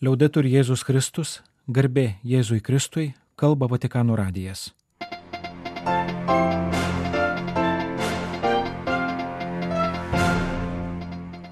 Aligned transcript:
Liaudetur 0.00 0.46
Jėzus 0.48 0.80
Kristus, 0.80 1.30
garbė 1.68 2.14
Jėzui 2.24 2.62
Kristui, 2.64 3.10
kalba 3.36 3.66
Vatikano 3.68 4.14
radijas. 4.16 4.70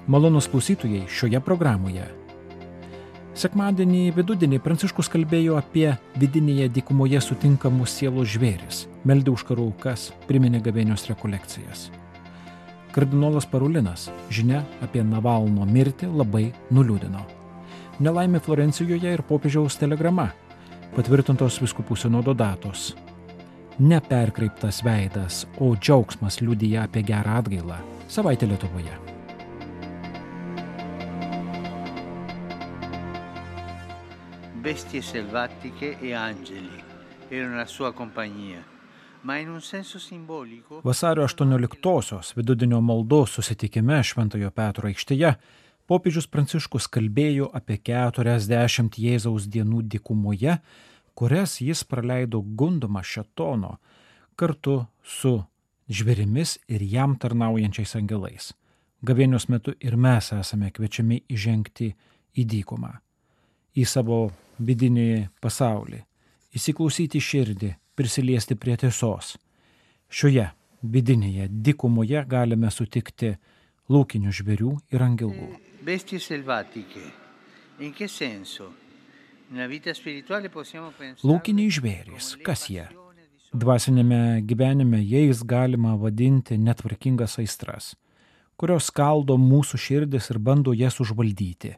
Malonus 0.09 0.49
klausytojai 0.49 1.03
šioje 1.05 1.43
programoje. 1.45 2.09
Sekmadienį 3.37 4.03
vidudienį 4.17 4.63
Pranciškus 4.65 5.13
kalbėjo 5.13 5.61
apie 5.61 5.91
vidinėje 6.17 6.73
dykumoje 6.81 7.21
sutinkamus 7.21 8.01
sielos 8.01 8.33
žvėris, 8.33 8.87
meldė 9.05 9.37
už 9.37 9.45
karų 9.45 9.69
aukas, 9.75 10.09
priminė 10.25 10.65
gavėnios 10.65 11.05
rekolekcijas. 11.13 11.91
Kardinolas 12.97 13.45
Parulinas 13.45 14.09
žinia 14.33 14.65
apie 14.81 15.05
Navalno 15.05 15.69
mirtį 15.69 16.09
labai 16.09 16.47
nuliūdino. 16.73 17.38
Nelaimė 17.99 18.39
Florencijoje 18.39 19.11
ir 19.13 19.23
popiežiaus 19.27 19.75
telegrama, 19.79 20.29
patvirtintos 20.95 21.59
viskupų 21.63 21.97
sinodo 21.99 22.33
datos. 22.33 22.93
Neperkreiptas 23.79 24.81
veidas, 24.83 25.45
o 25.59 25.73
džiaugsmas 25.75 26.41
liudyja 26.43 26.87
apie 26.87 27.03
gerą 27.07 27.39
atgailą. 27.43 27.79
Savaitė 28.07 28.47
Lietuvoje. 28.51 28.97
bestie 34.59 35.01
selvatiche 35.01 35.97
e 36.01 36.13
angeli 36.13 36.83
erano 37.29 37.55
la 37.55 37.65
sua 37.65 37.91
compagnia. 37.93 38.63
Ma 39.21 39.37
in 39.37 39.49
un 39.49 39.61
senso 39.61 39.99
simbolico. 39.99 40.81
Vasario 40.83 41.23
18-osios 41.23 42.33
vidudienio 42.35 42.81
maldos 42.81 43.33
susitikime 43.33 43.99
Šventojo 44.03 44.51
Petro 44.51 44.87
aikštėje 44.87 45.31
popiežius 45.89 46.29
Pranciškus 46.29 46.85
kalbėjo 46.93 47.49
apie 47.55 47.79
40 47.89 48.99
Jėzaus 49.01 49.47
dienų 49.49 49.81
dikumoje, 49.89 50.59
kurias 51.17 51.57
jis 51.65 51.81
praleido 51.83 52.41
gundumą 52.41 53.01
šetono 53.03 53.77
kartu 54.39 54.83
su 55.03 55.33
žvėrimis 55.89 56.59
ir 56.69 56.85
jam 56.85 57.17
tarnaujančiais 57.19 57.95
angelais. 57.99 58.53
Gavėnios 59.03 59.47
metu 59.49 59.73
ir 59.79 59.97
mes 59.97 60.29
esame 60.35 60.69
kviečiami 60.75 61.23
įžengti 61.31 61.89
į 62.39 62.45
dykumą, 62.53 62.91
į 63.79 63.85
savo 63.87 64.19
vidinį 64.59 65.29
pasaulį, 65.41 66.01
įsiklausyti 66.55 67.21
širdį, 67.23 67.71
prisiliesti 67.95 68.55
prie 68.59 68.75
tiesos. 68.79 69.37
Šioje 70.09 70.49
vidinėje 70.83 71.47
dikumoje 71.49 72.23
galime 72.27 72.71
sutikti 72.71 73.33
laukinių 73.89 74.35
žvėrių 74.35 74.75
ir 74.93 75.03
angelų. 75.07 75.49
Bestie 75.81 76.19
selvatiche. 76.19 77.11
In 77.77 77.93
che 77.93 78.07
senso? 78.07 78.73
Laukiniai 81.23 81.71
žvėrys, 81.71 82.33
kas 82.43 82.65
jie? 82.67 82.83
Dvasinėme 83.55 84.41
gyvenime 84.45 84.99
jais 84.99 85.39
galima 85.41 85.95
vadinti 85.97 86.57
netvarkingas 86.59 87.39
aistras, 87.41 87.95
kurios 88.59 88.91
skaldo 88.91 89.39
mūsų 89.39 89.79
širdis 89.79 90.29
ir 90.33 90.41
bando 90.43 90.75
jas 90.75 90.99
užvaldyti. 90.99 91.71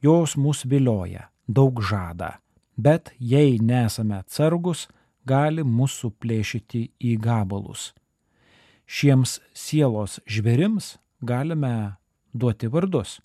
Jos 0.00 0.36
mus 0.38 0.62
vilioja, 0.64 1.26
daug 1.46 1.82
žada, 1.82 2.38
bet 2.78 3.12
jei 3.18 3.58
nesame 3.58 4.22
atsargus, 4.22 4.86
gali 5.26 5.66
mūsų 5.66 6.14
plėšyti 6.22 6.86
į 7.02 7.18
gabalus. 7.18 7.90
Šiems 8.86 9.40
sielos 9.52 10.20
žvėrims 10.24 10.94
galime 11.20 11.98
duoti 12.34 12.68
vardus. 12.68 13.20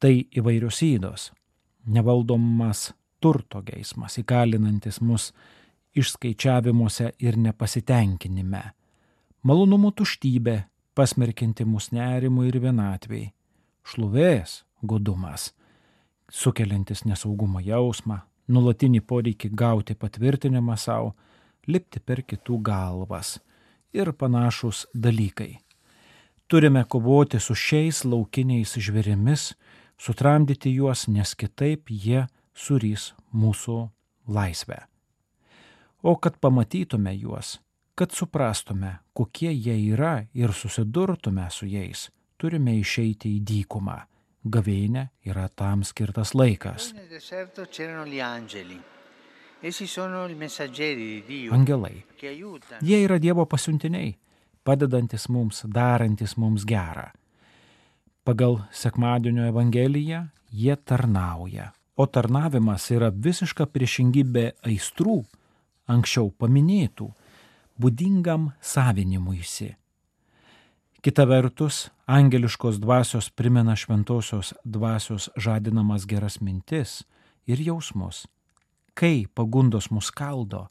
Tai 0.00 0.12
įvairios 0.32 0.78
įdos, 0.80 1.26
nevaldomas 1.84 2.94
turto 3.20 3.60
geismas, 3.60 4.16
įkalinantis 4.22 5.00
mus 5.04 5.30
išskaičiavimuose 5.92 7.10
ir 7.20 7.36
nepasitenkinime, 7.36 8.62
malonumų 9.44 9.92
tuštybė, 10.00 10.56
pasmerkinti 10.96 11.66
mus 11.68 11.90
nerimui 11.92 12.48
ir 12.48 12.60
vienatvėjai, 12.64 13.32
šlovės 13.84 14.62
godumas, 14.80 15.50
sukeliantis 16.32 17.04
nesaugumo 17.04 17.60
jausmą, 17.60 18.22
nulatinį 18.48 19.02
poreikį 19.04 19.50
gauti 19.52 19.94
patvirtinimą 19.94 20.76
savo, 20.80 21.12
lipti 21.68 22.00
per 22.00 22.22
kitų 22.24 22.56
galvas 22.64 23.36
ir 23.92 24.12
panašus 24.12 24.86
dalykai. 24.94 25.58
Turime 26.50 26.82
kovoti 26.88 27.38
su 27.38 27.54
šiais 27.54 28.02
laukiniais 28.04 28.74
žvėrimis, 28.74 29.52
sutramdyti 30.00 30.74
juos, 30.74 31.08
nes 31.08 31.34
kitaip 31.36 31.90
jie 31.90 32.24
surys 32.54 33.12
mūsų 33.36 33.80
laisvę. 34.32 34.78
O 36.02 36.16
kad 36.16 36.38
pamatytume 36.40 37.12
juos, 37.14 37.58
kad 37.94 38.14
suprastume, 38.16 38.94
kokie 39.12 39.52
jie 39.52 39.76
yra 39.92 40.22
ir 40.34 40.54
susidurtume 40.56 41.44
su 41.52 41.68
jais, 41.68 42.08
turime 42.40 42.78
išeiti 42.80 43.34
į 43.36 43.44
dykumą. 43.44 43.98
Gavėnė 44.40 45.10
yra 45.28 45.50
tam 45.52 45.82
skirtas 45.84 46.32
laikas. 46.32 46.94
Angelai. 51.52 52.04
Jie 52.80 53.02
yra 53.04 53.18
Dievo 53.20 53.44
pasiuntiniai, 53.44 54.14
padedantis 54.64 55.28
mums, 55.28 55.66
darantis 55.68 56.38
mums 56.40 56.64
gerą. 56.64 57.10
Pagal 58.24 58.58
sekmadienio 58.72 59.46
Evangeliją 59.48 60.26
jie 60.52 60.76
tarnauja, 60.76 61.70
o 61.96 62.06
tarnavimas 62.06 62.90
yra 62.92 63.08
visiška 63.10 63.64
priešingybė 63.72 64.44
aistrų, 64.68 65.22
anksčiau 65.88 66.28
paminėtų, 66.36 67.08
būdingam 67.80 68.50
savinimuisi. 68.60 69.74
Kita 71.00 71.24
vertus, 71.24 71.88
angeliškos 72.04 72.76
dvasios 72.82 73.30
primena 73.32 73.72
šventosios 73.72 74.52
dvasios 74.64 75.30
žadinamas 75.36 76.04
geras 76.04 76.42
mintis 76.44 77.00
ir 77.48 77.62
jausmus. 77.64 78.26
Kai 78.92 79.24
pagundos 79.34 79.88
mus 79.88 80.10
kaldo, 80.12 80.66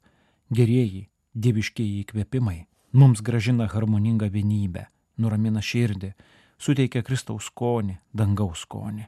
gerieji, 0.53 1.07
dieviškieji 1.33 2.03
įkvėpimai 2.03 2.59
mums 2.93 3.23
gražina 3.25 3.65
harmoningą 3.69 4.29
vienybę, 4.29 4.85
nuramina 5.17 5.65
širdį, 5.65 6.13
suteikia 6.59 7.03
Kristaus 7.03 7.49
skonį, 7.49 7.97
dangaus 8.13 8.65
skonį. 8.67 9.07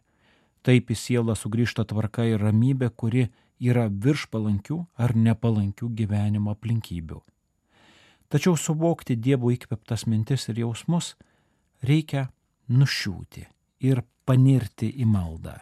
Taip 0.61 0.91
į 0.93 0.97
sielą 0.97 1.35
sugrįžta 1.37 1.85
tvarka 1.89 2.25
ir 2.29 2.41
ramybė, 2.41 2.91
kuri 2.95 3.27
yra 3.61 3.87
virš 3.89 4.27
palankių 4.33 4.79
ar 4.97 5.15
nepalankių 5.17 5.89
gyvenimo 5.97 6.53
aplinkybių. 6.55 7.21
Tačiau 8.31 8.55
suvokti 8.55 9.17
Dievo 9.19 9.51
įkveptas 9.51 10.05
mintis 10.07 10.47
ir 10.47 10.61
jausmus 10.63 11.15
reikia 11.83 12.29
nušiūti 12.71 13.43
ir 13.89 14.03
panirti 14.25 14.87
į 15.01 15.07
maldą. 15.09 15.57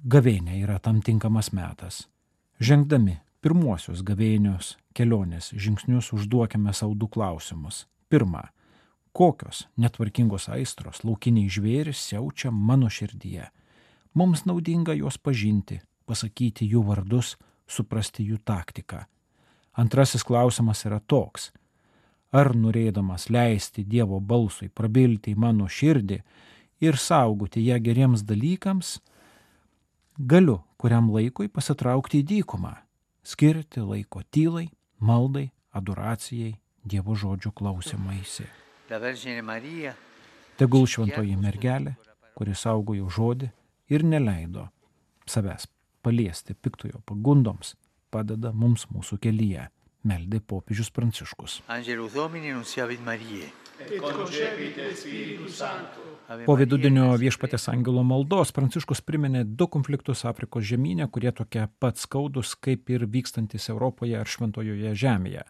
Gavėnė 0.00 0.62
yra 0.62 0.78
tam 0.80 1.02
tinkamas 1.04 1.50
metas. 1.52 2.06
Žengdami 2.60 3.18
pirmuosius 3.44 4.00
gavėnios 4.06 4.78
kelionės 4.96 5.50
žingsnius 5.52 6.14
užduokime 6.16 6.72
savo 6.72 6.96
du 6.96 7.08
klausimus. 7.08 7.84
Pirma, 8.08 8.46
kokios 9.12 9.66
netvarkingos 9.76 10.48
aistros 10.48 11.04
laukiniai 11.04 11.50
žvėris 11.50 12.00
siaučia 12.10 12.50
mano 12.50 12.90
širdyje. 12.90 13.48
Mums 14.14 14.44
naudinga 14.46 14.94
juos 14.98 15.18
pažinti, 15.18 15.80
pasakyti 16.06 16.66
jų 16.66 16.82
vardus, 16.88 17.36
suprasti 17.70 18.26
jų 18.26 18.40
taktiką. 18.44 19.04
Antrasis 19.78 20.24
klausimas 20.26 20.84
yra 20.86 21.00
toks. 21.00 21.50
Ar 22.30 22.52
norėdamas 22.54 23.28
leisti 23.30 23.84
Dievo 23.86 24.20
balsui 24.20 24.68
prabilti 24.68 25.34
į 25.34 25.38
mano 25.38 25.66
širdį 25.66 26.20
ir 26.82 26.98
saugoti 26.98 27.64
ją 27.66 27.78
geriems 27.82 28.22
dalykams, 28.26 28.98
galiu 30.18 30.60
kuriam 30.78 31.10
laikui 31.10 31.50
pasitraukti 31.50 32.22
į 32.22 32.28
dykumą, 32.30 32.74
skirti 33.26 33.82
laiko 33.82 34.22
tylai, 34.30 34.68
maldai, 34.98 35.50
adoracijai, 35.74 36.56
Dievo 36.80 37.12
žodžių 37.18 37.52
klausimaisi. 37.52 38.46
Tegul 40.60 40.86
šventoji 40.90 41.36
mergelė, 41.40 41.94
kuri 42.36 42.54
saugojo 42.58 43.08
žodį 43.08 43.50
ir 43.94 44.04
neleido 44.04 44.66
savęs 45.30 45.68
paliesti 46.02 46.54
piktojo 46.54 47.02
pagundoms, 47.06 47.74
padeda 48.10 48.52
mums 48.52 48.86
mūsų 48.90 49.20
kelyje, 49.22 49.68
meldė 50.02 50.40
popiežius 50.40 50.90
Pranciškus. 50.96 51.60
Po 56.46 56.54
vidudienio 56.54 57.06
viešpatės 57.20 57.68
angelo 57.72 58.02
maldos 58.06 58.52
Pranciškus 58.56 59.00
priminė 59.06 59.44
du 59.44 59.66
konfliktus 59.66 60.24
Afrikos 60.28 60.66
žemynė, 60.68 61.08
kurie 61.12 61.32
tokie 61.32 61.64
pat 61.80 61.98
skaudus 61.98 62.52
kaip 62.54 62.90
ir 62.92 63.06
vykstantis 63.06 63.70
Europoje 63.72 64.18
ar 64.20 64.28
Šventojoje 64.28 64.92
žemėje. 64.94 65.46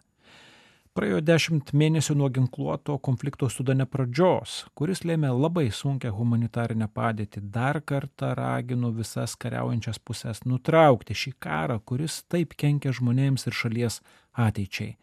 Praėjo 0.91 1.21
dešimt 1.23 1.69
mėnesių 1.71 2.17
nuo 2.19 2.27
ginkluoto 2.35 2.97
konflikto 2.99 3.47
Sudane 3.47 3.85
pradžios, 3.87 4.65
kuris 4.75 5.05
lėmė 5.07 5.29
labai 5.31 5.69
sunkę 5.71 6.09
humanitarinę 6.11 6.89
padėtį. 6.91 7.45
Dar 7.53 7.77
kartą 7.79 8.33
raginu 8.35 8.89
visas 8.97 9.37
kariaujančias 9.39 10.01
pusės 10.03 10.41
nutraukti 10.43 11.15
šį 11.15 11.31
karą, 11.39 11.77
kuris 11.79 12.17
taip 12.27 12.57
kenkia 12.59 12.91
žmonėms 12.97 13.47
ir 13.47 13.55
šalies 13.55 14.01
ateičiai. 14.35 14.97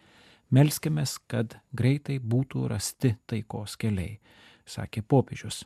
Melskime, 0.52 1.06
kad 1.24 1.56
greitai 1.72 2.18
būtų 2.20 2.66
rasti 2.68 3.14
taikos 3.24 3.78
keliai, 3.80 4.18
sakė 4.68 5.00
popiežius. 5.00 5.62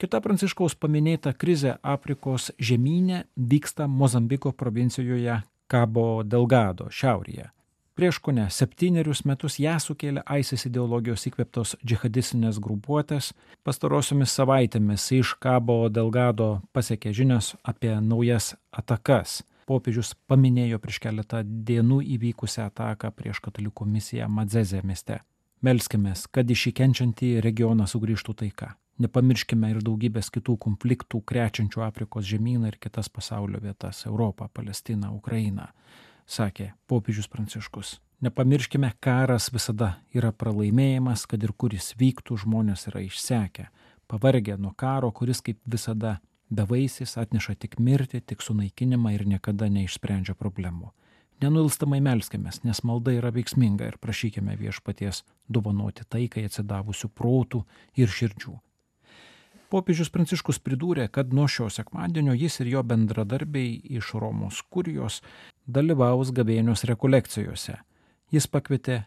Kita 0.00 0.22
Pranciškaus 0.24 0.72
paminėta 0.80 1.34
krizė 1.36 1.76
Afrikos 1.82 2.48
žemynė 2.56 3.26
vyksta 3.36 3.90
Mozambiko 3.92 4.54
provincijoje 4.56 5.42
Kabo 5.68 6.22
Delgado 6.24 6.88
šiaurėje. 6.88 7.50
Prieš 7.94 8.18
kone 8.18 8.48
septynerius 8.50 9.20
metus 9.22 9.60
ją 9.62 9.76
sukėlė 9.78 10.24
ISIS 10.40 10.64
ideologijos 10.66 11.28
įkveptos 11.28 11.76
džihadistinės 11.86 12.56
grupuotės. 12.58 13.28
Pastarosiomis 13.62 14.32
savaitėmis 14.34 15.04
iš 15.14 15.36
Kabo 15.38 15.76
Delgado 15.86 16.48
pasiekė 16.74 17.12
žinios 17.14 17.52
apie 17.62 17.92
naujas 18.02 18.56
atakas. 18.74 19.44
Popiežius 19.70 20.10
paminėjo 20.26 20.80
prieš 20.82 20.98
keletą 21.04 21.44
dienų 21.46 22.00
įvykusią 22.16 22.66
ataką 22.66 23.12
prieš 23.14 23.38
katalikų 23.44 23.86
misiją 23.86 24.26
Madzezė 24.26 24.82
mieste. 24.82 25.20
Melskime, 25.62 26.16
kad 26.34 26.50
iš 26.50 26.72
įkenčiantį 26.72 27.36
regioną 27.46 27.86
sugrįžtų 27.86 28.34
taika. 28.42 28.72
Nepamirškime 29.06 29.70
ir 29.70 29.78
daugybės 29.86 30.34
kitų 30.34 30.58
konfliktų 30.66 31.22
krečiančių 31.30 31.86
Afrikos 31.86 32.26
žemyną 32.26 32.72
ir 32.72 32.80
kitas 32.82 33.06
pasaulio 33.08 33.62
vietas- 33.62 34.02
Europą, 34.10 34.50
Palestiną, 34.52 35.14
Ukrainą, 35.14 35.70
sakė 36.26 36.72
popiežius 36.90 37.28
Pranciškus. 37.28 37.98
Nepamirškime, 38.24 38.92
karas 39.04 39.50
visada 39.52 39.98
yra 40.16 40.30
pralaimėjimas, 40.32 41.26
kad 41.28 41.42
ir 41.44 41.52
kuris 41.52 41.92
vyktų, 42.00 42.38
žmonės 42.44 42.86
yra 42.88 43.02
išsekę, 43.04 43.66
pavargę 44.08 44.56
nuo 44.56 44.72
karo, 44.76 45.10
kuris 45.12 45.42
kaip 45.44 45.58
visada 45.68 46.18
bevaisis 46.48 47.16
atneša 47.20 47.56
tik 47.60 47.78
mirtį, 47.82 48.22
tik 48.24 48.44
sunaikinimą 48.44 49.14
ir 49.16 49.26
niekada 49.28 49.68
neišsprendžia 49.72 50.36
problemų. 50.38 50.92
Nenuilstamai 51.42 51.98
melskimės, 52.00 52.62
nes 52.64 52.80
malda 52.86 53.12
yra 53.18 53.32
veiksminga 53.34 53.90
ir 53.90 53.98
prašykime 54.00 54.54
viešpaties 54.56 55.24
dovanoti 55.50 56.06
taikai 56.08 56.46
atsidavusių 56.48 57.10
protų 57.10 57.64
ir 57.98 58.08
širdžių. 58.08 58.54
Popiežius 59.74 60.06
Pranciškus 60.14 60.60
pridūrė, 60.62 61.08
kad 61.10 61.32
nuo 61.34 61.48
šio 61.50 61.64
sekmadienio 61.66 62.36
jis 62.38 62.60
ir 62.62 62.68
jo 62.76 62.82
bendradarbiai 62.86 63.80
iš 63.98 64.12
Romos 64.22 64.60
kurijos 64.70 65.16
dalyvaus 65.66 66.30
gavėnios 66.36 66.86
rekolekcijose. 66.86 67.74
Jis 68.30 68.46
pakvietė 68.46 69.00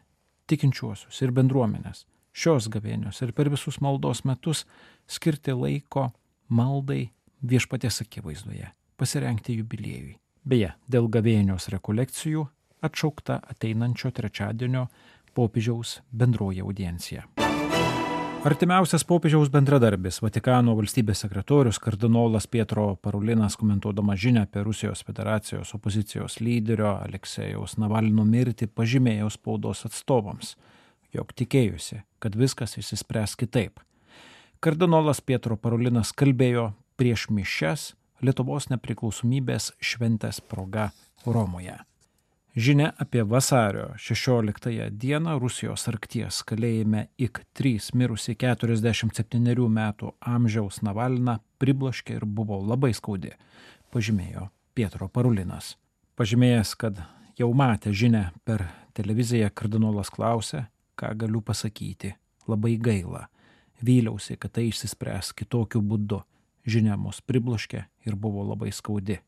tikinčiuosius 0.51 1.21
ir 1.23 1.31
bendruomenės 1.39 2.03
šios 2.35 2.67
gavėnios 2.73 3.23
ir 3.23 3.31
per 3.37 3.47
visus 3.53 3.79
maldos 3.79 4.25
metus 4.27 4.65
skirti 5.07 5.55
laiko 5.55 6.09
maldai 6.51 7.13
viešpatės 7.47 8.03
akivaizdoje, 8.03 8.67
pasirengti 8.99 9.55
jubiliejui. 9.61 10.17
Beje, 10.43 10.75
dėl 10.91 11.07
gavėnios 11.07 11.71
rekolekcijų 11.71 12.43
atšaukta 12.83 13.39
ateinančio 13.55 14.11
trečiadienio 14.11 14.89
popiežiaus 15.31 16.01
bendroji 16.11 16.67
audiencija. 16.67 17.23
Artimiausias 18.47 19.03
popiežiaus 19.03 19.49
bendradarbis 19.51 20.21
Vatikano 20.23 20.71
valstybės 20.77 21.19
sekretorius 21.25 21.81
kardinolas 21.83 22.45
Pietro 22.47 22.85
Parulinas 23.03 23.57
komentuodamas 23.59 24.21
žinę 24.23 24.45
apie 24.45 24.61
Rusijos 24.63 25.01
federacijos 25.03 25.73
opozicijos 25.75 26.37
lyderio 26.39 26.93
Aleksėjaus 26.93 27.75
Navalino 27.75 28.23
mirtį 28.23 28.69
pažymėjo 28.71 29.27
spaudos 29.35 29.83
atstovams, 29.89 30.53
jog 31.11 31.35
tikėjusi, 31.35 31.99
kad 32.23 32.39
viskas 32.39 32.77
išsispręs 32.79 33.35
kitaip. 33.35 33.83
Kardinolas 34.63 35.19
Pietro 35.19 35.59
Parulinas 35.59 36.15
kalbėjo 36.15 36.69
prieš 36.95 37.27
mišes 37.27 37.89
Lietuvos 38.23 38.71
nepriklausomybės 38.71 39.73
šventės 39.83 40.39
proga 40.39 40.93
Romoje. 41.27 41.81
Žinia 42.57 42.91
apie 42.97 43.23
vasario 43.23 43.93
16 43.97 44.89
dieną 44.89 45.35
Rusijos 45.39 45.83
arkties 45.91 46.39
kalėjime 46.41 47.03
IK-3 47.21 47.91
mirusi 47.93 48.33
47 48.33 49.67
metų 49.69 50.09
amžiaus 50.25 50.81
Navalną 50.81 51.35
pribloškė 51.61 52.15
ir 52.17 52.25
buvo 52.25 52.57
labai 52.57 52.95
skaudi, 52.97 53.35
pažymėjo 53.93 54.47
Pietro 54.73 55.05
Parulinas. 55.05 55.75
Pažymėjęs, 56.17 56.73
kad 56.81 57.03
jau 57.37 57.53
matė 57.53 57.93
žinę 57.93 58.31
per 58.41 58.65
televiziją, 58.97 59.53
kardinolas 59.53 60.09
klausė, 60.09 60.65
ką 60.97 61.13
galiu 61.13 61.45
pasakyti. 61.45 62.15
Labai 62.49 62.79
gaila. 62.81 63.27
Vyliausi, 63.85 64.33
kad 64.33 64.57
tai 64.57 64.71
išsispręs 64.71 65.29
kitokiu 65.37 65.85
būdu. 65.85 66.23
Žinia 66.65 66.97
mus 66.97 67.21
pribloškė 67.21 67.85
ir 68.09 68.17
buvo 68.17 68.49
labai 68.49 68.73
skaudi. 68.73 69.21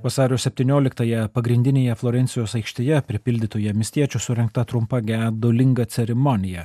Vasario 0.00 0.36
17-ąją 0.40 1.26
pagrindinėje 1.28 1.94
Florencijos 2.00 2.54
aikštėje 2.56 3.02
pripildytoje 3.04 3.74
mistiečių 3.76 4.20
surinkta 4.24 4.62
trumpa 4.64 5.02
gedulinga 5.04 5.84
ceremonija, 5.92 6.62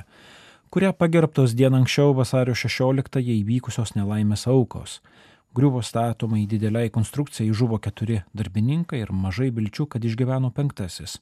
kuria 0.72 0.94
pagerbtos 0.96 1.52
dieną 1.58 1.82
anksčiau 1.82 2.14
vasario 2.16 2.54
16-ąją 2.56 3.34
įvykusios 3.42 3.92
nelaimės 3.98 4.46
aukos. 4.48 5.02
Griuvo 5.52 5.82
statoma 5.84 6.40
į 6.40 6.46
dideliai 6.54 6.88
konstrukcijai 6.94 7.52
žuvo 7.52 7.76
keturi 7.76 8.22
darbininkai 8.32 9.02
ir 9.04 9.12
mažai 9.12 9.50
vilčių, 9.52 9.84
kad 9.84 10.08
išgyveno 10.08 10.48
penktasis, 10.56 11.18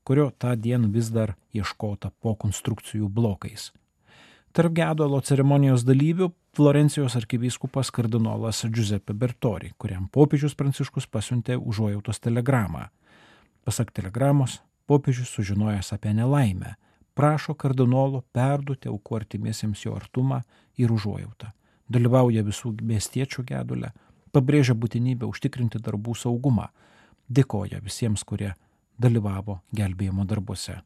kurio 0.00 0.30
tą 0.32 0.56
dieną 0.56 0.88
vis 0.96 1.12
dar 1.12 1.36
ieškota 1.52 2.14
po 2.24 2.38
konstrukcijų 2.40 3.12
blokais. 3.12 3.68
Tarp 4.50 4.72
gedulo 4.74 5.20
ceremonijos 5.22 5.84
dalyvių 5.86 6.26
Florencijos 6.58 7.14
arkivyskupas 7.14 7.92
kardinolas 7.94 8.64
Giuseppe 8.66 9.14
Bertori, 9.14 9.68
kuriam 9.78 10.08
popiežius 10.10 10.56
Pranciškus 10.58 11.06
pasiuntė 11.06 11.54
užuojautos 11.54 12.18
telegramą. 12.18 12.88
Pasak 13.62 13.92
telegramos, 13.94 14.56
popiežius 14.90 15.30
sužinojęs 15.36 15.92
apie 15.94 16.16
nelaimę, 16.18 16.72
prašo 17.14 17.54
kardinolo 17.54 18.24
perduoti 18.34 18.90
aukų 18.90 19.20
artimiesiems 19.20 19.84
jo 19.86 19.94
artumą 19.94 20.40
ir 20.82 20.90
užuojautą. 20.90 21.52
Dalyvauja 21.86 22.42
visų 22.42 22.74
miestiečių 22.82 23.46
gedulę, 23.52 23.92
pabrėžia 24.34 24.74
būtinybę 24.74 25.30
užtikrinti 25.30 25.78
darbų 25.78 26.18
saugumą, 26.18 26.72
dėkoja 27.30 27.78
visiems, 27.86 28.26
kurie 28.26 28.56
dalyvavo 28.98 29.60
gelbėjimo 29.70 30.26
darbuose. 30.26 30.80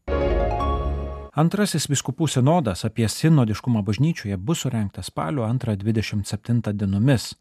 Antrasis 1.35 1.89
viskupų 1.91 2.29
sinodas 2.31 2.85
apie 2.87 3.09
sinodiškumą 3.11 3.81
bažnyčioje 3.83 4.37
bus 4.39 4.61
surinktas 4.63 5.09
spalio 5.11 5.49
2-27 5.51 6.61
dienomis, 6.79 7.33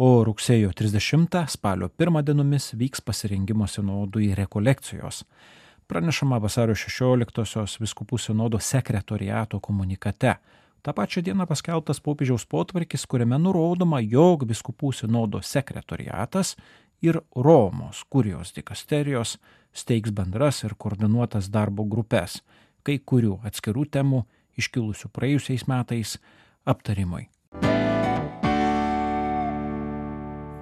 o 0.00 0.24
rugsėjo 0.24 0.70
30 0.72 1.36
spalio 1.52 1.90
1 2.00 2.22
dienomis 2.24 2.70
vyks 2.72 3.04
pasirengimo 3.04 3.68
sinodui 3.68 4.30
rekolekcijos. 4.40 5.26
Pranešama 5.86 6.40
vasario 6.40 6.72
16-osios 6.80 7.76
viskupų 7.84 8.16
sinodo 8.16 8.56
sekretoriato 8.56 9.60
komunikate. 9.60 10.38
Ta 10.80 10.96
pačia 10.96 11.20
diena 11.20 11.44
paskelbtas 11.44 12.00
popiežiaus 12.00 12.48
potvarkis, 12.48 13.04
kuriame 13.04 13.36
nurodoma, 13.36 14.00
jog 14.00 14.48
viskupų 14.48 14.94
sinodo 14.96 15.44
sekretoriatas 15.44 16.56
ir 17.04 17.20
Romos 17.36 18.00
kurijos 18.08 18.56
dikasterijos 18.56 19.36
steigs 19.76 20.08
bendras 20.08 20.64
ir 20.64 20.72
koordinuotas 20.72 21.52
darbo 21.52 21.84
grupės 21.84 22.40
kai 22.86 23.00
kurių 23.02 23.40
atskirų 23.46 23.86
temų 23.96 24.22
iškilusių 24.60 25.10
praėjusiais 25.12 25.66
metais 25.70 26.16
aptarimui. 26.64 27.26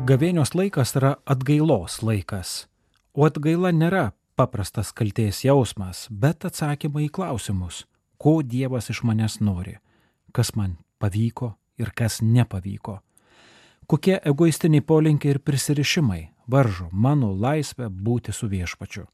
Gavėnios 0.05 0.53
laikas 0.53 0.93
yra 0.99 1.15
atgailos 1.25 2.03
laikas, 2.05 2.67
o 3.17 3.25
atgaila 3.25 3.71
nėra 3.73 4.11
paprastas 4.37 4.93
kalties 4.93 5.45
jausmas, 5.47 6.07
bet 6.11 6.45
atsakymai 6.45 7.07
į 7.07 7.13
klausimus, 7.15 7.85
ko 8.21 8.43
Dievas 8.43 8.91
iš 8.93 9.01
manęs 9.09 9.39
nori, 9.41 9.79
kas 10.37 10.53
man 10.59 10.77
pavyko 11.01 11.55
ir 11.81 11.95
kas 11.97 12.21
nepavyko. 12.21 12.99
Kokie 13.87 14.19
egoistiniai 14.25 14.85
polinkiai 14.85 15.37
ir 15.37 15.41
prisirišimai 15.45 16.23
varžo 16.49 16.89
mano 16.93 17.33
laisvę 17.33 17.89
būti 17.89 18.33
su 18.33 18.49
viešpačiu. 18.49 19.05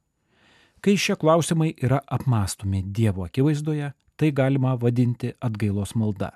Kai 0.80 0.96
šie 0.96 1.16
klausimai 1.20 1.74
yra 1.82 2.00
apmastomi 2.08 2.82
Dievo 2.82 3.24
akivaizdoje, 3.24 3.92
tai 4.16 4.30
galima 4.32 4.74
vadinti 4.80 5.34
atgailos 5.40 5.92
malda. 5.94 6.30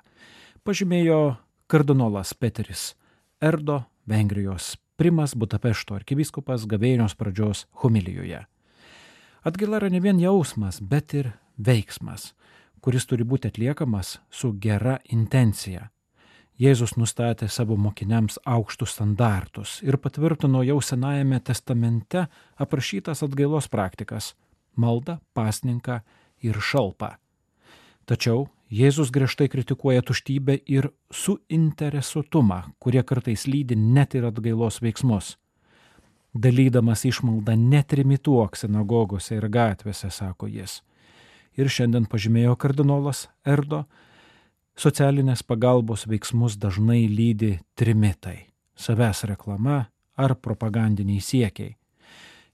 Pažymėjo 0.65 1.37
kardinolas 1.67 2.33
Peteris 2.33 2.93
Erdo, 3.41 3.83
Vengrijos 4.05 4.75
primas 4.95 5.33
Budapešto 5.35 5.95
arkivyskupas 5.97 6.67
gavėnios 6.69 7.17
pradžios 7.17 7.65
homilijoje. 7.81 8.45
Atgaila 9.45 9.81
yra 9.81 9.89
ne 9.89 9.99
vien 10.01 10.21
jausmas, 10.21 10.79
bet 10.81 11.13
ir 11.17 11.33
veiksmas, 11.57 12.33
kuris 12.81 13.05
turi 13.09 13.25
būti 13.25 13.49
atliekamas 13.51 14.19
su 14.29 14.53
gera 14.61 14.99
intencija. 15.09 15.89
Jėzus 16.55 16.93
nustatė 16.95 17.49
savo 17.51 17.75
mokiniams 17.75 18.37
aukštus 18.47 18.93
standartus 18.95 19.81
ir 19.83 19.97
patvirtino 19.99 20.61
jau 20.63 20.77
Senajame 20.79 21.41
testamente 21.43 22.29
aprašytas 22.55 23.23
atgailos 23.27 23.67
praktikas- 23.67 24.35
maldą, 24.81 25.19
pasninką 25.35 25.99
ir 26.41 26.55
šalpą. 26.55 27.17
Tačiau 28.07 28.47
Jėzus 28.71 29.11
griežtai 29.11 29.49
kritikuoja 29.49 30.01
tuštybę 30.01 30.61
ir 30.65 30.89
suinteresuotumą, 31.11 32.63
kurie 32.79 33.03
kartais 33.03 33.45
lydi 33.47 33.75
net 33.75 34.15
ir 34.15 34.23
atgailos 34.25 34.79
veiksmus. 34.79 35.35
Dalydamas 36.33 37.05
išmaldą 37.05 37.55
netrimituok 37.55 38.55
sinagogose 38.55 39.35
ir 39.35 39.49
gatvėse, 39.49 40.09
sako 40.09 40.47
jis. 40.47 40.81
Ir 41.57 41.65
šiandien 41.65 42.07
pažymėjo 42.07 42.57
kardinolas 42.57 43.27
Erdo, 43.45 43.85
socialinės 44.75 45.43
pagalbos 45.43 46.07
veiksmus 46.07 46.57
dažnai 46.57 47.07
lydi 47.07 47.59
trimitai- 47.75 48.47
savęs 48.83 49.23
reklama 49.23 49.85
ar 50.17 50.35
propagandiniai 50.35 51.21
siekiai. 51.21 51.75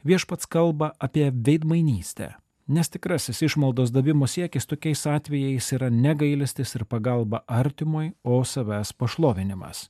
Viešpats 0.06 0.48
kalba 0.48 0.94
apie 1.00 1.32
veidmainystę, 1.32 2.34
Nes 2.72 2.90
tikrasis 2.90 3.42
išmaldos 3.42 3.90
davimo 3.92 4.28
siekis 4.28 4.68
tokiais 4.70 5.02
atvejais 5.10 5.66
yra 5.76 5.90
negailestis 5.92 6.76
ir 6.78 6.86
pagalba 6.86 7.42
artimui, 7.48 8.14
o 8.24 8.44
savęs 8.48 8.94
pašlovinimas. 8.94 9.90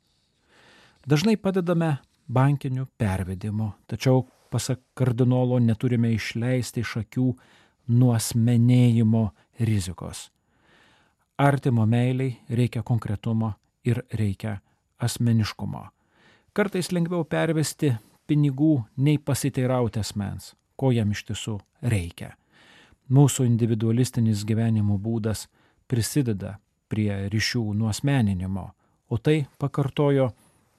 Dažnai 1.06 1.36
padedame 1.38 1.98
bankiniu 2.28 2.88
pervedimu, 2.98 3.72
tačiau 3.86 4.24
pasak 4.50 4.80
kardinolo 4.98 5.60
neturime 5.60 6.14
išleisti 6.16 6.82
iš 6.82 6.96
akių 7.04 7.28
nuosmenėjimo 8.00 9.26
rizikos. 9.60 10.32
Artimo 11.42 11.86
meiliai 11.86 12.38
reikia 12.50 12.84
konkretumo 12.84 13.54
ir 13.86 14.04
reikia 14.14 14.58
asmeniškumo. 15.00 15.86
Kartais 16.54 16.92
lengviau 16.94 17.24
pervesti 17.26 17.96
pinigų 18.30 18.84
nei 18.98 19.18
pasiteirauti 19.18 19.98
asmens, 20.04 20.52
ko 20.78 20.92
jam 20.94 21.16
iš 21.16 21.24
tiesų 21.30 21.56
reikia. 21.82 22.36
Mūsų 23.10 23.48
individualistinis 23.50 24.44
gyvenimo 24.46 25.00
būdas 25.02 25.48
prisideda 25.90 26.60
prie 26.94 27.10
ryšių 27.34 27.64
nuosmeninimo, 27.80 28.66
o 29.10 29.18
tai, 29.18 29.48
pakartojo 29.58 30.28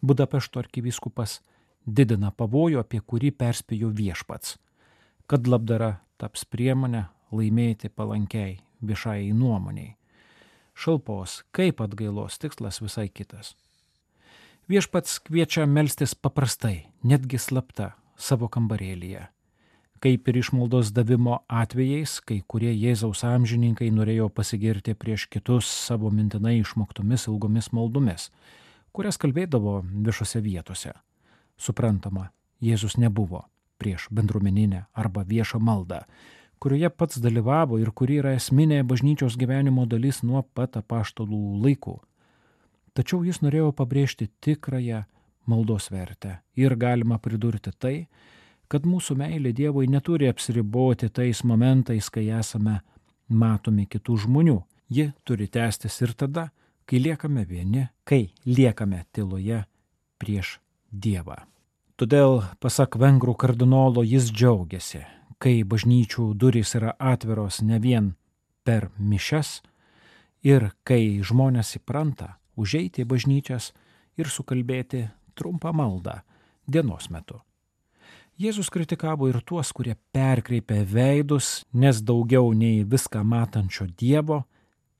Budapešto 0.02 0.62
arkivyskupas, 0.62 1.40
didina 1.86 2.30
pavojų, 2.30 2.84
apie 2.84 3.00
kurį 3.00 3.32
perspėjo 3.34 3.90
viešpats, 3.90 4.54
kad 5.26 5.50
labdara 5.50 5.96
taps 6.22 6.46
priemonė 6.46 7.02
laimėti 7.34 7.90
palankiai 7.90 8.60
viešai 8.78 9.32
nuomoniai. 9.34 9.96
Šalpos, 10.74 11.42
kaip 11.52 11.80
atgailos 11.84 12.38
tikslas 12.42 12.80
visai 12.82 13.08
kitas. 13.08 13.54
Viešpats 14.70 15.18
kviečia 15.26 15.66
melstis 15.66 16.14
paprastai, 16.14 16.88
netgi 17.04 17.38
slapta, 17.38 17.92
savo 18.16 18.48
kambarėlyje 18.48 19.28
kaip 20.02 20.28
ir 20.28 20.38
išmaldos 20.40 20.90
davimo 20.90 21.36
atvejais, 21.46 22.16
kai 22.26 22.40
kurie 22.50 22.72
Jėzaus 22.74 23.22
amžininkai 23.26 23.92
norėjo 23.94 24.26
pasigirti 24.34 24.96
prieš 24.98 25.28
kitus 25.30 25.68
savo 25.70 26.10
mintinai 26.10 26.56
išmoktomis 26.58 27.28
ilgomis 27.30 27.70
maldomis, 27.76 28.30
kurias 28.90 29.20
kalbėdavo 29.22 29.78
viešose 29.86 30.42
vietose. 30.42 30.96
Suprantama, 31.56 32.30
Jėzus 32.62 32.98
nebuvo 32.98 33.44
prieš 33.78 34.08
bendruomeninę 34.10 34.86
arba 34.92 35.22
viešą 35.26 35.62
maldą, 35.62 36.02
kurioje 36.62 36.90
pats 36.94 37.18
dalyvavo 37.18 37.80
ir 37.82 37.90
kuri 37.90 38.20
yra 38.22 38.36
esminė 38.38 38.84
bažnyčios 38.86 39.34
gyvenimo 39.38 39.82
dalis 39.90 40.20
nuo 40.22 40.44
pat 40.54 40.76
apaštalų 40.78 41.40
laikų. 41.64 41.96
Tačiau 42.94 43.24
jis 43.26 43.40
norėjo 43.42 43.72
pabrėžti 43.74 44.28
tikrąją 44.44 45.02
maldos 45.50 45.88
vertę 45.90 46.36
ir 46.54 46.76
galima 46.78 47.18
pridurti 47.18 47.72
tai, 47.74 47.96
kad 48.70 48.86
mūsų 48.86 49.16
meilė 49.18 49.50
Dievui 49.52 49.88
neturi 49.90 50.28
apsiriboti 50.30 51.10
tais 51.10 51.42
momentais, 51.44 52.08
kai 52.08 52.28
esame 52.30 52.78
matomi 53.28 53.88
kitų 53.90 54.20
žmonių. 54.26 54.60
Ji 54.92 55.08
turi 55.24 55.48
tęstis 55.48 55.98
ir 56.04 56.12
tada, 56.14 56.50
kai 56.86 57.00
liekame 57.02 57.42
vieni, 57.48 57.88
kai 58.04 58.28
liekame 58.46 59.02
tyloje 59.12 59.64
prieš 60.20 60.60
Dievą. 60.92 61.40
Todėl, 61.96 62.42
pasak 62.60 62.96
vengrų 63.00 63.34
kardinolo, 63.40 64.04
jis 64.04 64.30
džiaugiasi, 64.32 65.02
kai 65.42 65.64
bažnyčių 65.66 66.32
durys 66.38 66.76
yra 66.78 66.94
atviros 67.02 67.62
ne 67.66 67.80
vien 67.82 68.12
per 68.62 68.90
mišes 68.98 69.56
ir 70.46 70.70
kai 70.86 71.18
žmonės 71.18 71.74
įpranta 71.80 72.36
užeiti 72.54 73.02
į 73.02 73.08
bažnyčias 73.10 73.72
ir 74.20 74.30
sukalbėti 74.30 75.08
trumpą 75.34 75.72
maldą 75.74 76.20
dienos 76.66 77.10
metu. 77.10 77.40
Jėzus 78.38 78.70
kritikavo 78.72 79.28
ir 79.28 79.42
tuos, 79.44 79.70
kurie 79.76 79.96
perkreipia 80.14 80.82
veidus, 80.88 81.66
nes 81.72 82.00
daugiau 82.00 82.54
nei 82.56 82.80
viską 82.82 83.20
matančio 83.26 83.86
Dievo 83.86 84.42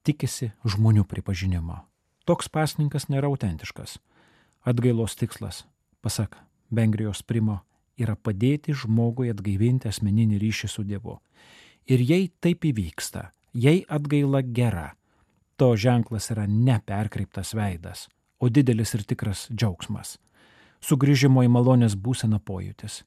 tikisi 0.04 0.50
žmonių 0.66 1.06
pripažinimo. 1.08 1.80
Toks 2.28 2.50
pasninkas 2.52 3.08
nėra 3.08 3.30
autentiškas. 3.32 3.96
Atgailos 4.62 5.16
tikslas, 5.18 5.64
pasak 6.02 6.36
Vengrijos 6.70 7.22
primo, 7.26 7.62
yra 7.98 8.16
padėti 8.16 8.74
žmogui 8.76 9.30
atgaivinti 9.32 9.90
asmeninį 9.90 10.40
ryšį 10.42 10.72
su 10.72 10.84
Dievu. 10.88 11.18
Ir 11.86 12.00
jei 12.00 12.30
taip 12.40 12.64
įvyksta, 12.64 13.30
jei 13.52 13.84
atgaila 13.88 14.42
gera, 14.42 14.92
to 15.56 15.74
ženklas 15.76 16.30
yra 16.34 16.46
ne 16.48 16.80
perkreiptas 16.86 17.54
veidas, 17.54 18.08
o 18.38 18.48
didelis 18.48 18.94
ir 18.94 19.06
tikras 19.06 19.48
džiaugsmas. 19.52 20.18
Sugrįžimo 20.82 21.44
į 21.46 21.50
malonės 21.52 21.94
būseną 21.94 22.40
pojūtis 22.42 23.02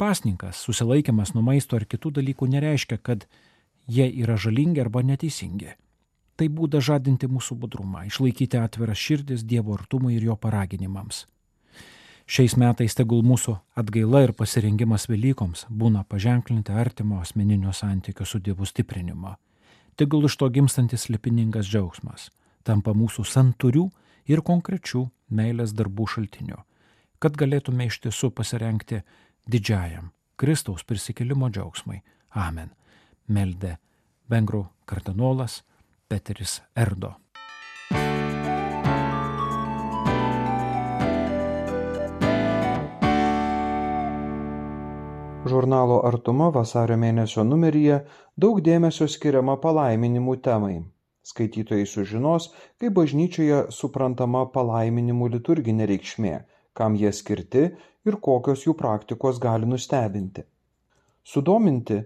pasninkas, 0.00 0.56
susilaikimas 0.64 1.34
nuo 1.34 1.42
maisto 1.44 1.76
ar 1.76 1.84
kitų 1.84 2.14
dalykų 2.18 2.48
nereiškia, 2.54 2.96
kad 3.04 3.26
jie 3.96 4.06
yra 4.22 4.38
žalingi 4.40 4.80
arba 4.80 5.02
neteisingi. 5.04 5.74
Tai 6.40 6.46
būda 6.56 6.80
žadinti 6.80 7.28
mūsų 7.28 7.56
budrumą, 7.60 8.06
išlaikyti 8.08 8.56
atviras 8.56 9.02
širdis 9.04 9.44
Dievo 9.44 9.76
artumui 9.76 10.14
ir 10.16 10.24
jo 10.30 10.36
paraginimams. 10.40 11.26
Šiais 12.30 12.52
metais 12.54 12.94
tegul 12.94 13.24
mūsų 13.26 13.56
atgaila 13.80 14.20
ir 14.22 14.30
pasirengimas 14.38 15.08
Velykoms 15.10 15.64
būna 15.66 16.04
paženklinti 16.06 16.70
artimo 16.70 17.16
asmeninio 17.18 17.72
santykio 17.74 18.22
su 18.22 18.38
Dievu 18.38 18.68
stiprinimo. 18.70 19.32
Tegul 19.98 20.28
iš 20.28 20.36
to 20.38 20.46
gimstantis 20.54 21.08
lipiningas 21.10 21.66
džiaugsmas 21.66 22.28
tampa 22.62 22.94
mūsų 22.94 23.24
santurių 23.26 23.82
ir 24.30 24.44
konkrečių 24.46 25.02
meilės 25.34 25.74
darbų 25.74 26.06
šaltiniu, 26.14 26.60
kad 27.18 27.34
galėtume 27.34 27.88
iš 27.90 27.98
tiesų 28.06 28.30
pasirenkti 28.30 29.02
didžiajam 29.50 30.12
Kristaus 30.38 30.86
prisikėlimo 30.86 31.50
džiaugsmui. 31.50 31.98
Amen. 32.30 32.70
Meldė 33.26 33.74
vengrų 34.30 34.68
kardinolas 34.86 35.64
Peteris 36.06 36.60
Erdo. 36.78 37.16
Žurnalo 45.48 46.02
Artuma 46.04 46.50
vasario 46.52 46.98
mėnesio 47.00 47.42
numeryje 47.48 47.94
daug 48.44 48.58
dėmesio 48.64 49.06
skiriama 49.08 49.54
palaiminimų 49.62 50.34
temai. 50.44 50.74
Skaitytojai 51.30 51.86
sužinos, 51.88 52.50
kaip 52.76 52.92
bažnyčioje 52.98 53.62
suprantama 53.72 54.42
palaiminimų 54.56 55.30
liturginė 55.36 55.86
reikšmė, 55.88 56.34
kam 56.76 56.98
jie 57.02 57.12
skirti 57.16 57.62
ir 58.04 58.18
kokios 58.28 58.66
jų 58.66 58.76
praktikos 58.82 59.40
gali 59.40 59.70
nustebinti. 59.70 60.44
Sudominti 61.24 62.02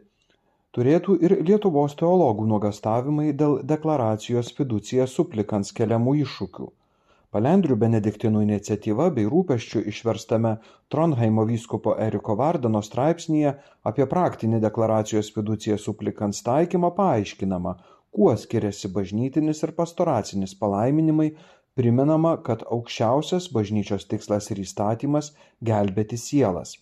turėtų 0.78 1.18
ir 1.26 1.36
Lietuvos 1.50 1.98
teologų 1.98 2.46
nuogastavimai 2.54 3.32
dėl 3.42 3.58
deklaracijos 3.74 4.54
fiducija 4.54 5.10
suplikans 5.10 5.74
keliamų 5.74 6.20
iššūkių. 6.22 6.70
Palendrių 7.34 7.74
Benediktinų 7.82 8.44
iniciatyva 8.44 9.08
bei 9.14 9.24
rūpeščių 9.26 9.80
išverstame 9.90 10.52
Tronheimo 10.94 11.42
vyskupo 11.48 11.96
Eriko 12.04 12.36
Vardano 12.38 12.82
straipsnėje 12.86 13.56
apie 13.90 14.06
praktinį 14.12 14.60
deklaracijos 14.62 15.32
fiducija 15.34 15.78
suplikans 15.82 16.44
taikymą 16.46 16.92
paaiškinama, 17.00 17.74
kuo 18.14 18.30
skiriasi 18.38 18.92
bažnytinis 19.00 19.64
ir 19.66 19.74
pastoracinis 19.80 20.54
palaiminimai 20.62 21.28
primenama 21.74 22.36
kad 22.46 22.62
aukščiausias 22.78 23.50
bažnyčios 23.58 24.06
tikslas 24.14 24.50
ir 24.54 24.62
įstatymas 24.62 25.34
gelbėti 25.72 26.20
sielas. 26.28 26.76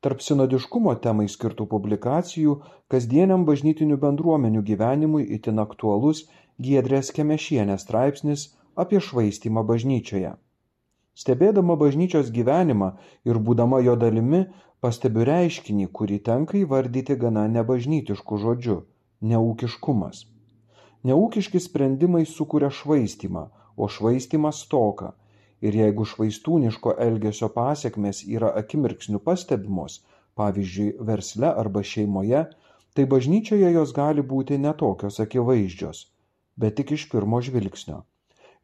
Tarp 0.00 0.24
sinodiškumo 0.24 0.96
temai 1.04 1.28
skirtų 1.36 1.68
publikacijų 1.76 2.60
kasdieniam 2.92 3.44
bažnytinių 3.44 4.00
bendruomenių 4.00 4.64
gyvenimui 4.72 5.28
itin 5.36 5.60
aktualus 5.60 6.30
giedrės 6.56 7.12
kemešienės 7.12 7.84
straipsnis 7.84 8.52
apie 8.84 9.00
švaistymą 9.06 9.64
bažnyčioje. 9.70 10.32
Stebėdama 11.22 11.76
bažnyčios 11.80 12.30
gyvenimą 12.38 12.90
ir 13.30 13.40
būdama 13.48 13.80
jo 13.86 13.96
dalimi, 14.02 14.42
pastebiu 14.84 15.24
reiškinį, 15.28 15.86
kurį 15.98 16.18
tenka 16.28 16.58
įvardyti 16.60 17.16
gana 17.22 17.46
nebažnytišku 17.56 18.40
žodžiu- 18.44 18.80
neūkiškumas. 19.30 20.26
Neūkiški 21.04 21.60
sprendimai 21.68 22.24
sukuria 22.26 22.70
švaistymą, 22.80 23.48
o 23.76 23.88
švaistymas 23.88 24.60
stoką 24.66 25.12
ir 25.60 25.72
jeigu 25.82 26.04
švaistūniško 26.12 26.98
elgesio 27.08 27.48
pasekmės 27.48 28.22
yra 28.36 28.52
akimirksniu 28.60 29.18
pastebimos 29.18 30.02
pavyzdžiui 30.36 30.96
versle 31.08 31.50
arba 31.62 31.82
šeimoje 31.82 32.42
tai 32.96 33.04
bažnyčioje 33.12 33.72
jos 33.72 33.92
gali 33.96 34.24
būti 34.32 34.58
netokios 34.60 35.20
akivaizdžios, 35.24 36.04
bet 36.56 36.76
tik 36.80 36.92
iš 36.96 37.08
pirmo 37.12 37.40
žvilgsnio. 37.44 38.04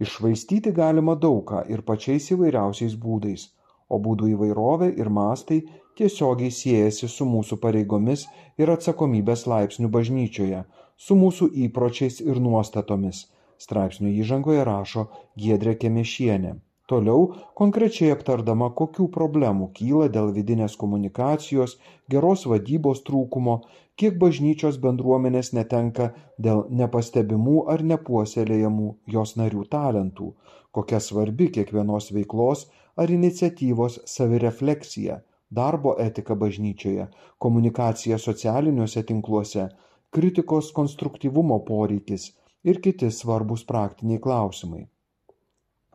Išvaistyti 0.02 0.72
galima 0.78 1.14
daugą 1.24 1.62
ir 1.74 1.82
pačiais 1.88 2.30
įvairiausiais 2.34 2.94
būdais, 3.04 3.44
o 3.92 3.98
būdų 4.06 4.30
įvairovė 4.34 4.88
ir 5.02 5.10
mastai 5.18 5.60
tiesiogiai 6.00 6.54
siejasi 6.58 7.10
su 7.14 7.28
mūsų 7.34 7.60
pareigomis 7.64 8.26
ir 8.62 8.72
atsakomybės 8.74 9.46
laipsniu 9.52 9.92
bažnyčioje, 9.96 10.64
su 11.06 11.18
mūsų 11.22 11.50
įpročiais 11.68 12.20
ir 12.24 12.42
nuostatomis, 12.48 13.24
straipsnio 13.66 14.10
įžangoje 14.24 14.66
rašo 14.72 15.08
Giedrė 15.44 15.78
Kemešienė 15.84 16.56
toliau 16.92 17.22
konkrečiai 17.60 18.12
aptardama 18.16 18.68
kokių 18.80 19.06
problemų 19.16 19.68
kyla 19.78 20.08
dėl 20.16 20.32
vidinės 20.38 20.76
komunikacijos 20.82 21.76
geros 22.14 22.44
vadybos 22.52 23.02
trūkumo 23.08 23.56
kiek 24.02 24.18
bažnyčios 24.24 24.78
bendruomenės 24.84 25.52
netenka 25.58 26.10
dėl 26.46 26.62
nepastebimų 26.82 27.56
ar 27.74 27.84
nepuoselėjamų 27.92 28.88
jos 29.16 29.34
narių 29.42 29.64
talentų 29.76 30.30
kokia 30.78 31.00
svarbi 31.08 31.50
kiekvienos 31.56 32.10
veiklos 32.16 32.66
ar 33.02 33.12
iniciatyvos 33.16 33.98
savirefleksija 34.14 35.18
darbo 35.60 35.94
etika 36.06 36.36
bažnyčioje 36.44 37.08
komunikacija 37.46 38.18
socialiniuose 38.26 39.02
tinkluose 39.12 39.68
kritikos 40.16 40.72
konstruktyvumo 40.78 41.60
poreikis 41.68 42.30
ir 42.72 42.80
kiti 42.86 43.12
svarbūs 43.20 43.66
praktiniai 43.72 44.20
klausimai 44.28 44.86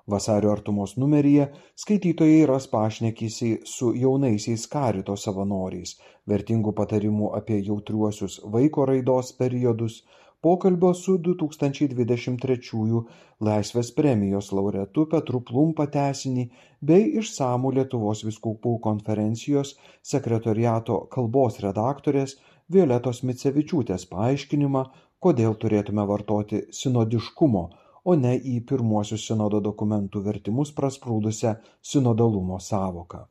vasario 0.08 0.52
artumos 0.56 0.96
numeryje 1.04 1.48
skaitytojai 1.84 2.46
ras 2.52 2.68
pašnekesį 2.74 3.50
su 3.72 3.94
jaunaisiais 4.04 4.68
karito 4.76 5.16
savanoriais 5.24 5.98
vertingų 6.34 6.74
patarimų 6.78 7.34
apie 7.40 7.58
jautriuosius 7.70 8.40
vaiko 8.54 8.86
raidos 8.92 9.34
periodus 9.42 10.02
pokalbio 10.42 10.94
su 10.94 11.18
2023 11.28 13.02
Laisvės 13.48 13.90
premijos 13.98 14.52
laureatu 14.58 15.06
Petru 15.12 15.42
Plumpa 15.50 15.86
tesinį 15.96 16.46
bei 16.90 17.10
išsamų 17.22 17.74
Lietuvos 17.80 18.24
viskupų 18.26 18.78
konferencijos 18.86 19.76
sekretoriato 20.12 21.00
kalbos 21.16 21.60
redaktorės 21.66 22.38
Violetos 22.74 23.22
Micevičiūtės 23.24 24.08
paaiškinimą, 24.14 24.86
kodėl 25.24 25.54
turėtume 25.62 26.06
vartoti 26.10 26.64
sinodiškumo 26.80 27.64
o 28.08 28.16
ne 28.16 28.34
į 28.52 28.54
pirmuosius 28.70 29.26
sinodo 29.30 29.60
dokumentų 29.64 30.22
vertimus 30.28 30.72
prasprūdusią 30.78 31.54
sinodalumo 31.92 32.60
sąvoką. 32.68 33.24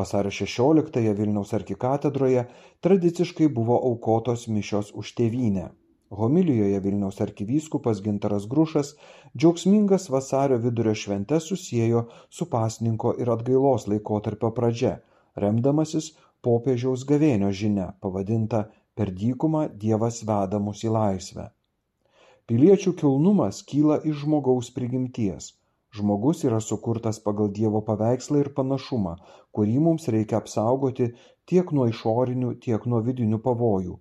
Vasario 0.00 0.30
16-ąją 0.38 1.14
Vilniaus 1.18 1.54
arkikatedroje 1.58 2.44
tradiciškai 2.86 3.48
buvo 3.58 3.78
aukotos 3.90 4.46
mišios 4.56 4.92
už 5.02 5.14
tėvynę. 5.20 5.68
Homilijoje 6.20 6.80
Vilniaus 6.84 7.20
arkivyskupas 7.24 8.02
Gintaras 8.04 8.46
Grušas 8.52 8.94
džiaugsmingas 9.36 10.08
vasario 10.14 10.58
vidurio 10.58 10.94
šventes 10.94 11.46
susijęjo 11.50 12.04
su 12.38 12.50
pasninko 12.50 13.14
ir 13.22 13.30
atgailos 13.36 13.86
laikotarpio 13.92 14.50
pradžia, 14.58 14.96
remdamasis 15.44 16.12
popiežiaus 16.42 17.06
gavėnio 17.06 17.50
žinia 17.62 17.92
pavadinta 18.00 18.66
Per 19.00 19.10
dykumą 19.16 19.60
Dievas 19.82 20.18
veda 20.28 20.58
mus 20.60 20.82
į 20.84 20.90
laisvę 20.92 21.44
piliečių 22.50 22.90
kilnumas 22.98 23.58
kyla 23.70 23.96
iš 24.10 24.22
žmogaus 24.24 24.68
prigimties. 24.74 25.44
Žmogus 25.94 26.40
yra 26.48 26.56
sukurtas 26.68 27.20
pagal 27.26 27.52
dievo 27.58 27.80
paveikslą 27.90 28.40
ir 28.40 28.50
panašumą 28.56 29.12
kurį 29.58 29.76
mums 29.84 30.08
reikia 30.14 30.40
apsaugoti 30.40 31.06
tiek 31.52 31.70
nuo 31.78 31.86
išorinių 31.92 32.50
tiek 32.64 32.88
nuo 32.90 33.00
vidinių 33.10 33.38
pavojų. 33.46 33.94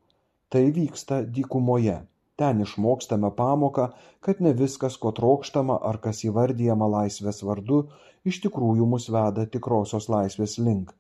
Tai 0.49 0.63
vyksta 0.79 1.21
dykumoje. 1.37 1.99
Ten 2.41 2.65
išmokstame 2.65 3.29
pamoką 3.43 3.87
kad 4.25 4.41
ne 4.47 4.55
viskas 4.63 4.97
ko 5.05 5.13
trokštama 5.21 5.77
ar 5.91 6.01
kas 6.07 6.25
įvardijama 6.31 6.89
laisvės 6.97 7.45
vardu 7.51 7.83
iš 8.33 8.41
tikrųjų 8.47 8.89
mus 8.95 9.09
veda 9.13 9.45
tikrosios 9.57 10.09
laisvės 10.15 10.57
link. 10.57 10.93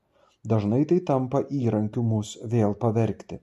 Dažnai 0.45 0.85
tai 0.93 1.01
tampa 1.13 1.47
įrankiu 1.63 2.05
mus 2.13 2.37
vėl 2.53 2.77
pavergti 2.85 3.41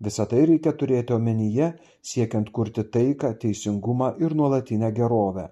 visa 0.00 0.26
tai 0.30 0.44
reikia 0.50 0.72
turėti 0.80 1.14
omenyje 1.16 1.72
siekiant 2.10 2.50
kurti 2.58 2.84
taiką 2.96 3.32
teisingumą 3.42 4.12
ir 4.20 4.34
nuolatinę 4.40 4.92
gerovę. 5.00 5.48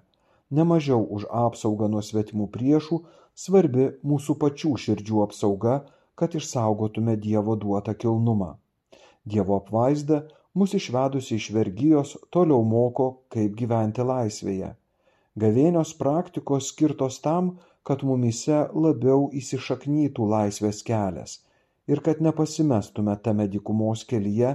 Ne 0.51 0.63
mažiau 0.71 1.01
už 1.17 1.25
apsaugą 1.45 1.89
nuo 1.89 2.01
svetimų 2.05 2.47
priešų 2.55 3.01
svarbi 3.45 3.89
mūsų 4.11 4.37
pačių 4.43 4.73
širdžių 4.85 5.23
apsauga 5.25 5.79
kad 6.15 6.35
išsaugotume 6.39 7.15
dievo 7.25 7.55
duotą 7.55 7.93
kilnumą. 8.03 8.55
Dievo 9.25 9.57
apvaizda 9.61 10.21
mus 10.53 10.75
išvedusi 10.79 11.35
iš 11.35 11.49
vergijos 11.57 12.15
toliau 12.31 12.63
moko 12.63 13.07
kaip 13.35 13.55
gyventi 13.61 14.05
laisvėje. 14.11 14.75
Gavėnios 15.43 15.91
praktikos 15.99 16.69
skirtos 16.71 17.17
tam 17.25 17.55
kad 17.87 18.05
mumyse 18.07 18.61
labiau 18.85 19.25
įsišaknytų 19.41 20.29
laisvės 20.35 20.79
kelias 20.87 21.39
ir 21.87 22.01
kad 22.05 22.21
nepasimestume 22.27 23.15
tame 23.27 23.47
dykumos 23.55 24.03
kelyje 24.09 24.51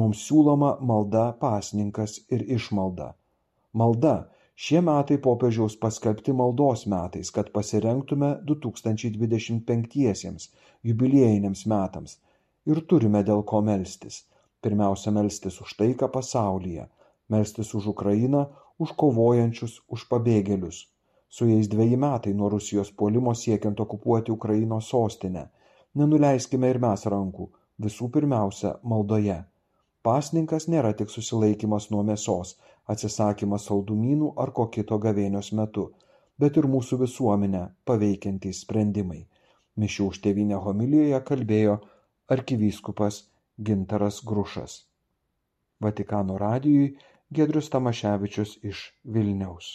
mums 0.00 0.22
siūloma 0.28 0.70
malda 0.90 1.24
pasninkas 1.40 2.12
ir 2.36 2.40
išmalda. 2.58 3.08
Malda. 3.72 4.16
Šie 4.64 4.80
metai 4.86 5.16
popiežiaus 5.18 5.74
paskelbti 5.82 6.32
maldos 6.40 6.84
metais 6.86 7.30
kad 7.34 7.48
pasirengtume 7.56 8.28
2025 8.50 10.48
jubiliejiniams 10.90 11.64
metams. 11.72 12.12
Ir 12.70 12.78
turime 12.90 13.24
dėl 13.26 13.42
ko 13.50 13.58
melstis. 13.66 14.20
Pirmiausia 14.62 15.10
melstis 15.16 15.58
už 15.64 15.74
taiką 15.80 16.06
pasaulyje 16.18 16.86
melstis 17.28 17.74
už 17.74 17.86
ukrainą 17.94 18.46
už 18.78 18.92
kovojančius 19.00 19.80
už 19.88 20.06
pabėgėlius. 20.10 20.86
Sueis 21.28 21.68
dveji 21.72 21.96
metai 21.96 22.34
nuo 22.34 22.48
rusijos 22.52 22.90
puolimo 22.92 23.34
siekiant 23.34 23.80
okupuoti 23.80 24.32
ukrainos 24.32 24.90
sostinę 24.92 25.48
nenuleiskime 25.94 26.70
ir 26.70 26.80
mes 26.82 27.06
rankų. 27.06 27.50
Visų 27.84 28.10
pirmiausia 28.14 28.76
maldoje. 28.82 29.40
Pasninkas 30.04 30.68
nėra 30.68 30.92
tik 30.94 31.10
susilaikymas 31.10 31.90
nuo 31.90 32.04
mėsos 32.06 32.56
atsisakymas 32.92 33.68
saldumynų 33.70 34.34
ar 34.38 34.52
ko 34.56 34.68
kito 34.74 34.98
gavėnios 35.00 35.52
metu 35.56 35.88
bet 36.40 36.58
ir 36.60 36.68
mūsų 36.70 36.98
visuomenę 37.04 37.64
paveikiantys 37.88 38.64
sprendimai. 38.64 39.22
Mišių 39.80 40.08
už 40.12 40.20
tėvynę 40.26 40.60
homilijoje 40.66 41.20
kalbėjo 41.30 41.78
arkivyskupas 42.36 43.24
gintaras 43.68 44.20
grušas. 44.26 44.84
Vatikano 45.82 46.38
radijui 46.38 46.94
giedrius 47.34 47.70
tamaševičius 47.74 48.58
iš 48.62 48.88
vilniaus 49.04 49.74